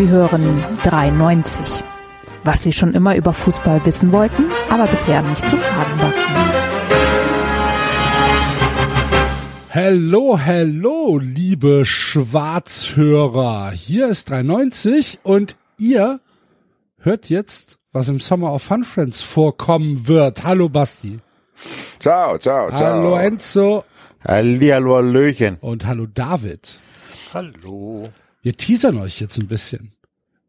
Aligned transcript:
Sie 0.00 0.08
hören 0.08 0.64
93. 0.84 1.84
Was 2.42 2.62
Sie 2.62 2.72
schon 2.72 2.94
immer 2.94 3.16
über 3.16 3.34
Fußball 3.34 3.84
wissen 3.84 4.12
wollten, 4.12 4.46
aber 4.70 4.86
bisher 4.86 5.20
nicht 5.20 5.46
zu 5.46 5.58
fragen 5.58 6.00
war. 6.00 6.12
Hello, 9.68 10.38
hello, 10.38 11.18
liebe 11.18 11.84
Schwarzhörer. 11.84 13.72
Hier 13.72 14.08
ist 14.08 14.30
93 14.30 15.18
und 15.22 15.56
ihr 15.78 16.20
hört 16.96 17.28
jetzt, 17.28 17.78
was 17.92 18.08
im 18.08 18.20
Summer 18.20 18.54
of 18.54 18.62
Fun 18.62 18.84
Friends 18.84 19.20
vorkommen 19.20 20.08
wird. 20.08 20.44
Hallo 20.44 20.70
Basti. 20.70 21.18
Ciao, 21.98 22.38
ciao, 22.38 22.70
ciao. 22.70 22.80
Hallo 22.80 23.16
Enzo. 23.16 23.84
Hallihallo, 24.26 24.96
Hallöchen. 24.96 25.58
Und 25.60 25.86
hallo 25.86 26.06
David. 26.06 26.80
Hallo. 27.34 28.08
Wir 28.42 28.56
teasern 28.56 28.96
euch 28.98 29.20
jetzt 29.20 29.38
ein 29.38 29.48
bisschen. 29.48 29.92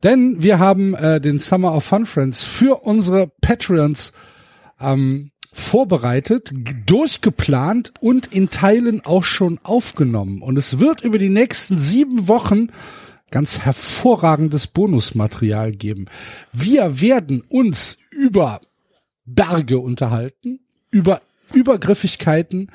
Denn 0.04 0.42
wir 0.42 0.60
haben 0.60 0.96
äh, 0.96 1.22
den 1.22 1.40
Summer 1.40 1.76
of 1.76 1.84
Fun 1.84 2.06
Friends 2.06 2.44
für 2.44 2.84
unsere 2.84 3.28
Patreons 3.42 4.14
ähm, 4.80 5.32
vorbereitet, 5.54 6.54
durchgeplant 6.86 7.94
und 8.00 8.28
in 8.28 8.50
Teilen 8.50 9.06
auch 9.06 9.24
schon 9.24 9.60
aufgenommen. 9.64 10.42
Und 10.42 10.58
es 10.58 10.80
wird 10.80 11.02
über 11.02 11.18
die 11.18 11.30
nächsten 11.30 11.78
sieben 11.78 12.28
Wochen 12.28 12.70
ganz 13.32 13.60
hervorragendes 13.60 14.68
Bonusmaterial 14.68 15.72
geben. 15.72 16.06
Wir 16.52 17.02
werden 17.02 17.42
uns 17.48 18.00
über 18.12 18.62
Berge 19.26 19.80
unterhalten, 19.80 20.60
über 20.90 21.22
Übergriffigkeiten, 21.54 22.72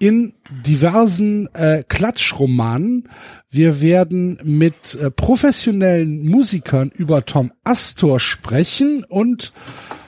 in 0.00 0.34
diversen 0.50 1.48
äh, 1.54 1.84
Klatschromanen. 1.88 3.08
Wir 3.48 3.80
werden 3.80 4.38
mit 4.42 4.96
äh, 4.96 5.10
professionellen 5.10 6.28
Musikern 6.28 6.90
über 6.90 7.24
Tom 7.24 7.52
Astor 7.62 8.18
sprechen 8.18 9.04
und 9.04 9.52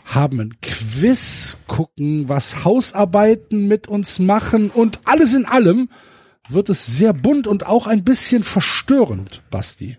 haben 0.05 0.41
ein 0.41 0.55
Quiz, 0.61 1.59
gucken, 1.67 2.29
was 2.29 2.65
Hausarbeiten 2.65 3.67
mit 3.69 3.89
uns 3.89 4.19
machen 4.19 4.71
und 4.71 5.01
alles 5.05 5.35
in 5.35 5.47
allem 5.47 5.89
wird 6.49 6.69
es 6.69 6.87
sehr 6.87 7.13
bunt 7.13 7.47
und 7.47 7.67
auch 7.67 7.87
ein 7.87 8.05
bisschen 8.05 8.43
verstörend, 8.43 9.43
Basti. 9.51 9.99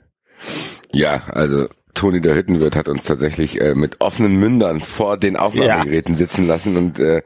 Ja, 0.94 1.24
also 1.28 1.68
Toni 1.94 2.22
der 2.22 2.36
Hüttenwirt 2.36 2.76
hat 2.76 2.88
uns 2.88 3.04
tatsächlich 3.04 3.60
äh, 3.60 3.76
mit 3.76 4.00
offenen 4.00 4.40
Mündern 4.40 4.80
vor 4.80 5.18
den 5.18 5.36
Aufnahmegeräten 5.36 6.14
ja. 6.14 6.18
sitzen 6.18 6.48
lassen 6.48 6.78
und 6.78 7.00
äh, 7.00 7.22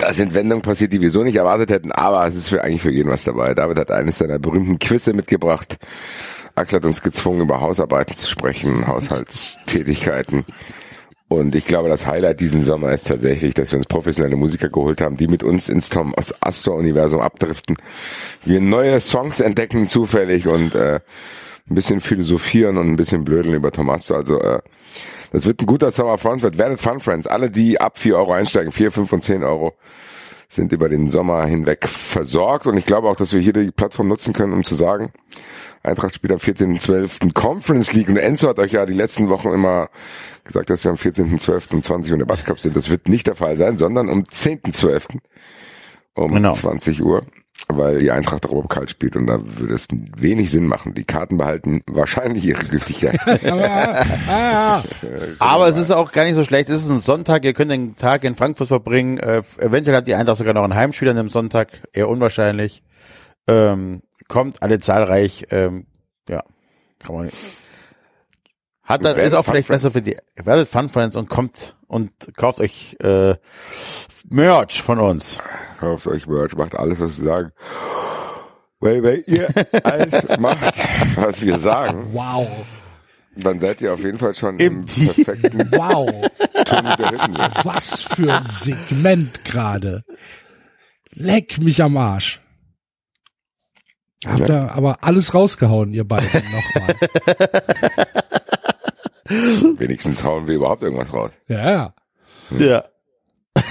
da 0.00 0.12
sind 0.12 0.34
Wendungen 0.34 0.62
passiert, 0.62 0.92
die 0.92 1.00
wir 1.00 1.10
so 1.10 1.22
nicht 1.22 1.36
erwartet 1.36 1.70
hätten, 1.70 1.92
aber 1.92 2.26
es 2.26 2.34
ist 2.34 2.48
für 2.48 2.64
eigentlich 2.64 2.82
für 2.82 2.90
jeden 2.90 3.10
was 3.10 3.24
dabei. 3.24 3.54
David 3.54 3.78
hat 3.78 3.90
eines 3.90 4.18
seiner 4.18 4.38
berühmten 4.38 4.78
Quizze 4.78 5.12
mitgebracht. 5.12 5.76
Axel 6.54 6.78
hat 6.78 6.86
uns 6.86 7.02
gezwungen, 7.02 7.42
über 7.42 7.60
Hausarbeiten 7.60 8.16
zu 8.16 8.28
sprechen, 8.28 8.86
Haushaltstätigkeiten. 8.86 10.44
Und 11.28 11.54
ich 11.54 11.64
glaube, 11.64 11.88
das 11.88 12.06
Highlight 12.06 12.40
diesen 12.40 12.64
Sommer 12.64 12.90
ist 12.92 13.06
tatsächlich, 13.06 13.54
dass 13.54 13.70
wir 13.70 13.78
uns 13.78 13.86
professionelle 13.86 14.36
Musiker 14.36 14.68
geholt 14.68 15.00
haben, 15.00 15.16
die 15.16 15.28
mit 15.28 15.44
uns 15.44 15.68
ins 15.68 15.88
Tom 15.88 16.14
aus 16.14 16.34
Astor-Universum 16.40 17.20
abdriften. 17.20 17.76
Wir 18.44 18.60
neue 18.60 19.00
Songs 19.00 19.38
entdecken 19.38 19.86
zufällig 19.86 20.48
und 20.48 20.74
äh, 20.74 21.00
ein 21.70 21.74
bisschen 21.74 22.00
philosophieren 22.00 22.78
und 22.78 22.88
ein 22.88 22.96
bisschen 22.96 23.24
blödeln 23.24 23.54
über 23.54 23.70
Tom 23.70 23.90
Astor. 23.90 24.16
Also 24.16 24.40
äh, 24.40 24.60
das 25.32 25.46
wird 25.46 25.60
ein 25.60 25.66
guter 25.66 25.92
Summer 25.92 26.18
Fun 26.18 26.42
wird. 26.42 26.58
Werdet 26.58 26.80
Fun 26.80 27.00
Friends. 27.00 27.26
Alle, 27.26 27.50
die 27.50 27.80
ab 27.80 27.98
vier 27.98 28.16
Euro 28.16 28.32
einsteigen, 28.32 28.72
vier, 28.72 28.92
fünf 28.92 29.12
und 29.12 29.22
zehn 29.22 29.42
Euro, 29.42 29.74
sind 30.48 30.72
über 30.72 30.88
den 30.88 31.10
Sommer 31.10 31.44
hinweg 31.46 31.86
versorgt. 31.86 32.66
Und 32.66 32.76
ich 32.76 32.86
glaube 32.86 33.08
auch, 33.08 33.16
dass 33.16 33.32
wir 33.32 33.40
hier 33.40 33.52
die 33.52 33.70
Plattform 33.70 34.08
nutzen 34.08 34.32
können, 34.32 34.52
um 34.52 34.64
zu 34.64 34.74
sagen, 34.74 35.12
Eintracht 35.82 36.14
spielt 36.14 36.32
am 36.32 36.38
14.12. 36.38 37.32
Conference 37.32 37.92
League 37.94 38.08
und 38.08 38.18
Enzo 38.18 38.48
hat 38.48 38.58
euch 38.58 38.72
ja 38.72 38.84
die 38.84 38.92
letzten 38.92 39.30
Wochen 39.30 39.48
immer 39.48 39.88
gesagt, 40.44 40.68
dass 40.68 40.84
wir 40.84 40.90
am 40.90 40.98
14.12. 40.98 41.72
um 41.72 41.82
20 41.82 42.10
Uhr 42.10 42.14
in 42.14 42.18
der 42.18 42.26
Batcup 42.26 42.60
sind. 42.60 42.76
Das 42.76 42.90
wird 42.90 43.08
nicht 43.08 43.26
der 43.26 43.36
Fall 43.36 43.56
sein, 43.56 43.78
sondern 43.78 44.08
um 44.10 44.24
10.12. 44.24 45.18
um 46.14 46.34
genau. 46.34 46.52
20 46.52 47.02
Uhr, 47.02 47.24
weil 47.68 48.00
die 48.00 48.10
Eintracht 48.10 48.44
darüber 48.44 48.68
kalt 48.68 48.90
spielt 48.90 49.16
und 49.16 49.26
da 49.26 49.40
würde 49.42 49.74
es 49.74 49.88
wenig 49.90 50.50
Sinn 50.50 50.66
machen. 50.66 50.94
Die 50.94 51.04
Karten 51.04 51.38
behalten 51.38 51.82
wahrscheinlich 51.86 52.44
ihre 52.44 52.64
Gültigkeit. 52.64 53.18
Aber 55.38 55.68
es 55.68 55.76
ist 55.76 55.90
auch 55.90 56.12
gar 56.12 56.24
nicht 56.24 56.34
so 56.34 56.44
schlecht. 56.44 56.68
Es 56.68 56.84
ist 56.84 56.90
ein 56.90 57.00
Sonntag, 57.00 57.44
ihr 57.44 57.54
könnt 57.54 57.70
den 57.70 57.96
Tag 57.96 58.24
in 58.24 58.34
Frankfurt 58.34 58.68
verbringen. 58.68 59.18
Äh, 59.18 59.42
eventuell 59.58 59.96
hat 59.96 60.06
die 60.06 60.14
Eintracht 60.14 60.38
sogar 60.38 60.54
noch 60.54 60.64
ein 60.64 60.74
Heimspiel 60.74 61.08
an 61.08 61.16
dem 61.16 61.28
Sonntag, 61.28 61.68
eher 61.92 62.08
unwahrscheinlich. 62.08 62.82
Ähm, 63.46 64.02
kommt 64.28 64.62
alle 64.62 64.78
zahlreich, 64.78 65.46
ähm, 65.50 65.86
ja, 66.28 66.42
kann 66.98 67.14
man 67.14 67.24
nicht. 67.26 67.36
Hat 68.90 69.04
dann, 69.04 69.16
ist 69.16 69.34
auch 69.34 69.44
vielleicht 69.44 69.68
besser 69.68 69.92
für 69.92 70.02
die, 70.02 70.16
werdet 70.34 70.66
Fun 70.66 70.88
Friends 70.88 71.14
und 71.14 71.28
kommt 71.28 71.76
und 71.86 72.10
kauft 72.36 72.58
euch 72.58 72.96
äh, 72.98 73.36
Merch 74.28 74.82
von 74.82 74.98
uns. 74.98 75.38
Kauft 75.78 76.08
euch 76.08 76.26
Merch, 76.26 76.56
macht 76.56 76.74
alles, 76.74 76.98
was 76.98 77.18
wir 77.18 77.24
sagen. 77.26 77.52
Weil 78.80 79.02
wenn 79.04 79.22
ihr 79.28 79.46
alles 79.84 80.38
macht, 80.40 80.74
was 81.14 81.40
wir 81.40 81.60
sagen, 81.60 82.08
wow. 82.12 82.48
dann 83.36 83.60
seid 83.60 83.80
ihr 83.80 83.92
auf 83.92 84.02
jeden 84.02 84.18
Fall 84.18 84.34
schon 84.34 84.58
im, 84.58 84.84
im 84.96 85.06
perfekten 85.06 85.70
Wow. 85.70 86.28
Was 87.62 88.02
für 88.02 88.32
ein 88.32 88.48
Segment 88.48 89.44
gerade. 89.44 90.02
Leck 91.12 91.58
mich 91.60 91.80
am 91.80 91.96
Arsch. 91.96 92.40
Habt 94.26 94.48
ihr 94.48 94.72
aber 94.74 94.98
alles 95.02 95.32
rausgehauen, 95.32 95.94
ihr 95.94 96.04
beiden 96.04 96.42
nochmal. 96.50 96.96
Wenigstens 99.30 100.24
hauen 100.24 100.46
wir 100.46 100.56
überhaupt 100.56 100.82
irgendwas 100.82 101.12
raus. 101.12 101.30
Ja. 101.48 101.94
Ja. 102.58 102.84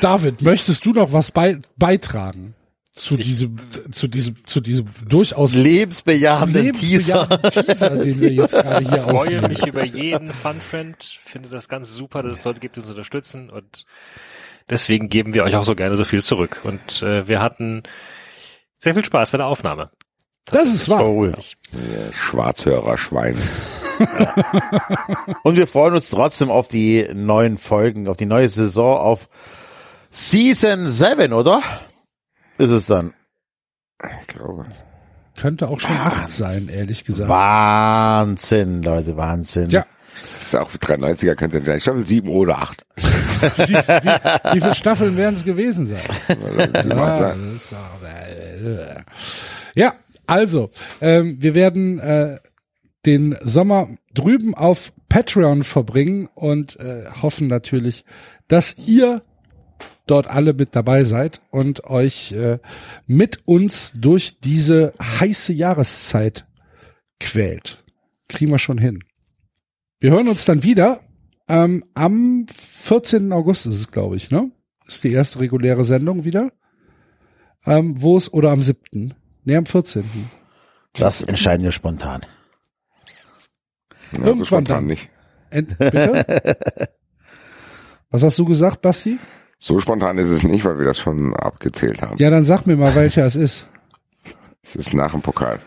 David, 0.00 0.42
möchtest 0.42 0.86
du 0.86 0.92
noch 0.92 1.12
was 1.12 1.30
bei, 1.30 1.58
beitragen? 1.76 2.54
Zu 2.92 3.18
ich, 3.18 3.26
diesem, 3.26 3.58
zu 3.92 4.08
diesem, 4.08 4.46
zu 4.46 4.60
diesem 4.60 4.86
durchaus 5.08 5.54
lebensbejahenden, 5.54 6.62
lebensbejahenden 6.62 7.50
Teaser. 7.50 7.64
Teaser, 7.64 7.96
den 7.96 8.20
wir 8.20 8.32
jetzt 8.32 8.52
gerade 8.52 8.88
hier 8.88 9.06
aufnehmen. 9.06 9.50
Ich 9.52 9.58
freue 9.58 9.62
mich 9.62 9.66
über 9.66 9.84
jeden 9.84 10.32
Fun-Friend, 10.32 11.02
finde 11.02 11.48
das 11.48 11.68
ganz 11.68 11.94
super, 11.94 12.22
dass 12.22 12.38
es 12.38 12.44
Leute 12.44 12.60
gibt, 12.60 12.76
die 12.76 12.80
uns 12.80 12.88
unterstützen 12.88 13.50
und 13.50 13.86
Deswegen 14.70 15.08
geben 15.08 15.34
wir 15.34 15.42
euch 15.42 15.56
auch 15.56 15.64
so 15.64 15.74
gerne 15.74 15.96
so 15.96 16.04
viel 16.04 16.22
zurück. 16.22 16.60
Und 16.62 17.02
äh, 17.02 17.26
wir 17.26 17.42
hatten 17.42 17.82
sehr 18.78 18.94
viel 18.94 19.04
Spaß 19.04 19.32
bei 19.32 19.38
der 19.38 19.48
Aufnahme. 19.48 19.90
Das, 20.50 20.64
das 20.64 20.74
ist 20.74 20.88
wahr. 20.88 21.08
Oh, 21.08 21.26
ja. 21.26 21.32
Schwarzhörer 22.12 22.98
Schwein. 22.98 23.36
Und 25.42 25.56
wir 25.56 25.66
freuen 25.66 25.94
uns 25.94 26.08
trotzdem 26.08 26.50
auf 26.50 26.68
die 26.68 27.06
neuen 27.14 27.58
Folgen, 27.58 28.08
auf 28.08 28.16
die 28.16 28.26
neue 28.26 28.48
Saison, 28.48 28.98
auf 28.98 29.28
Season 30.10 30.88
7, 30.88 31.32
oder? 31.32 31.62
Ist 32.58 32.70
es 32.70 32.86
dann? 32.86 33.14
Ich 34.22 34.28
glaube. 34.28 34.64
Könnte 35.40 35.68
auch 35.68 35.80
schon 35.80 35.96
Wahnsinn. 35.96 36.22
8 36.22 36.30
sein, 36.30 36.68
ehrlich 36.68 37.04
gesagt. 37.04 37.30
Wahnsinn, 37.30 38.82
Leute, 38.82 39.16
Wahnsinn. 39.16 39.70
Ja. 39.70 39.84
Das 40.22 40.42
ist 40.42 40.56
auch 40.56 40.68
für 40.68 40.78
93er 40.78 41.34
könnte 41.34 41.58
es 41.58 41.64
sein. 41.64 41.80
Staffel 41.80 42.06
7 42.06 42.28
oder 42.28 42.58
8. 42.58 42.84
wie, 42.96 43.02
wie, 43.02 43.74
wie 43.74 44.60
viele 44.60 44.74
Staffeln 44.74 45.16
werden 45.16 45.36
es 45.36 45.44
gewesen 45.44 45.86
sein? 45.86 46.02
ja, 49.74 49.94
also, 50.30 50.70
ähm, 51.00 51.36
wir 51.40 51.54
werden 51.54 51.98
äh, 51.98 52.38
den 53.04 53.36
Sommer 53.42 53.88
drüben 54.14 54.54
auf 54.54 54.92
Patreon 55.08 55.64
verbringen 55.64 56.28
und 56.34 56.78
äh, 56.78 57.04
hoffen 57.20 57.48
natürlich, 57.48 58.04
dass 58.48 58.78
ihr 58.78 59.22
dort 60.06 60.28
alle 60.28 60.54
mit 60.54 60.76
dabei 60.76 61.02
seid 61.04 61.40
und 61.50 61.84
euch 61.84 62.32
äh, 62.32 62.58
mit 63.06 63.40
uns 63.46 63.94
durch 63.96 64.38
diese 64.40 64.92
heiße 65.02 65.52
Jahreszeit 65.52 66.46
quält. 67.18 67.78
Kriegen 68.28 68.52
wir 68.52 68.58
schon 68.58 68.78
hin. 68.78 69.02
Wir 69.98 70.12
hören 70.12 70.28
uns 70.28 70.44
dann 70.44 70.62
wieder 70.62 71.00
ähm, 71.48 71.82
am 71.94 72.46
14. 72.48 73.32
August 73.32 73.66
ist 73.66 73.74
es, 73.74 73.90
glaube 73.90 74.14
ich, 74.14 74.30
ne? 74.30 74.52
Ist 74.86 75.02
die 75.02 75.12
erste 75.12 75.40
reguläre 75.40 75.84
Sendung 75.84 76.24
wieder. 76.24 76.52
Ähm, 77.66 78.00
wo 78.00 78.16
es, 78.16 78.32
oder 78.32 78.52
am 78.52 78.62
7. 78.62 79.14
Ne, 79.44 79.56
am 79.56 79.66
14. 79.66 80.04
Das 80.94 81.22
entscheiden 81.22 81.64
wir 81.64 81.72
spontan. 81.72 82.22
Ja, 84.12 84.18
Irgendwann 84.18 84.38
so 84.38 84.44
spontan 84.44 84.76
dann. 84.76 84.86
nicht. 84.86 85.08
Ent, 85.50 85.78
bitte? 85.78 86.88
Was 88.10 88.22
hast 88.24 88.38
du 88.38 88.44
gesagt, 88.44 88.82
Basti? 88.82 89.18
So 89.58 89.78
spontan 89.78 90.18
ist 90.18 90.28
es 90.28 90.42
nicht, 90.42 90.64
weil 90.64 90.78
wir 90.78 90.86
das 90.86 90.98
schon 90.98 91.34
abgezählt 91.36 92.02
haben. 92.02 92.16
Ja, 92.18 92.30
dann 92.30 92.44
sag 92.44 92.66
mir 92.66 92.76
mal, 92.76 92.94
welcher 92.94 93.24
es 93.26 93.36
ist. 93.36 93.68
Es 94.62 94.74
ist 94.74 94.94
nach 94.94 95.12
dem 95.12 95.22
Pokal. 95.22 95.60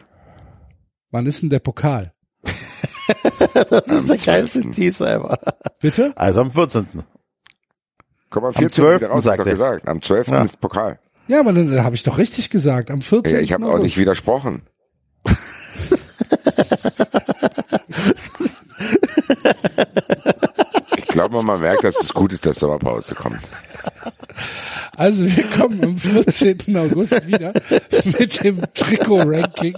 Wann 1.12 1.25
ist 1.25 1.42
denn 1.42 1.50
der 1.50 1.60
Pokal? 1.60 2.14
das 3.70 3.88
ist 3.88 4.10
der 4.10 4.18
geilste 4.18 4.62
Teaser 4.72 5.14
ever. 5.14 5.38
Bitte? 5.80 6.12
Also 6.16 6.42
am 6.42 6.52
14. 6.52 6.88
Komm, 8.30 8.46
am 8.46 8.54
14. 8.54 8.66
Am 8.66 9.00
12. 9.00 9.10
Raus, 9.12 9.24
sagt 9.24 9.40
doch 9.40 9.46
gesagt. 9.46 9.88
Am 9.88 10.02
12. 10.02 10.28
Ja. 10.28 10.42
ist 10.42 10.60
Pokal. 10.60 11.00
Ja, 11.28 11.40
aber 11.40 11.54
dann 11.54 11.84
habe 11.84 11.96
ich 11.96 12.04
doch 12.04 12.18
richtig 12.18 12.50
gesagt. 12.50 12.92
Am 12.92 13.02
14. 13.02 13.34
Ja, 13.34 13.42
ich 13.42 13.54
habe 13.54 13.66
auch 13.66 13.80
nicht 13.80 13.98
widersprochen. 13.98 14.62
Ich 20.98 21.08
glaube, 21.08 21.44
man 21.44 21.60
merkt, 21.62 21.84
dass 21.84 21.96
es 22.02 22.12
gut 22.14 22.34
ist, 22.34 22.46
dass 22.46 22.58
Sommerpause 22.60 23.14
kommt. 23.14 23.40
Also 24.98 25.25
wir 25.25 25.44
kommen 25.44 25.84
am 25.84 25.98
14. 25.98 26.75
August 26.75 27.28
wieder 27.28 27.54
mit 28.20 28.44
dem 28.44 28.62
Trikot-Ranking 28.74 29.75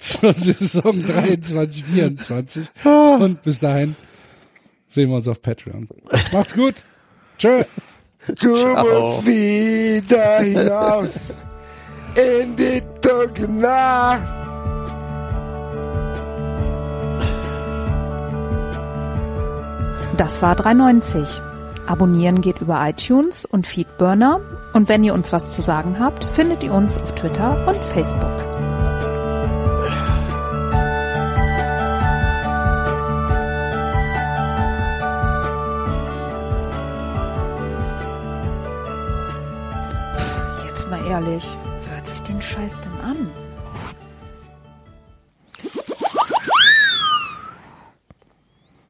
zur 0.00 0.32
Saison 0.32 1.04
23-24. 1.04 2.66
Und 3.18 3.42
bis 3.42 3.58
dahin 3.60 3.96
sehen 4.88 5.10
wir 5.10 5.16
uns 5.16 5.28
auf 5.28 5.42
Patreon. 5.42 5.88
Macht's 6.32 6.54
gut. 6.54 6.74
Tschö. 7.38 7.64
Du 8.28 8.48
musst 8.48 9.26
wieder 9.26 10.38
hinaus 10.40 11.10
in 12.16 12.56
die 12.56 12.82
dunkle 13.00 13.48
Nacht. 13.48 14.20
Das 20.16 20.40
war 20.42 20.56
390. 20.56 21.42
Abonnieren 21.86 22.40
geht 22.40 22.60
über 22.60 22.80
iTunes 22.88 23.44
und 23.44 23.66
Feedburner. 23.66 24.40
Und 24.72 24.88
wenn 24.88 25.04
ihr 25.04 25.14
uns 25.14 25.32
was 25.32 25.54
zu 25.54 25.62
sagen 25.62 26.00
habt, 26.00 26.24
findet 26.24 26.64
ihr 26.64 26.72
uns 26.72 26.98
auf 26.98 27.14
Twitter 27.14 27.64
und 27.68 27.76
Facebook. 27.76 28.65
Mal 40.88 41.04
ehrlich, 41.06 41.46
hört 41.90 42.06
sich 42.06 42.20
den 42.22 42.40
Scheiß 42.40 42.78
denn 42.80 43.00
an? 43.00 43.45